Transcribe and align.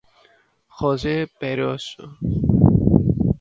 Jose 0.77 1.15
Perozo. 1.39 2.05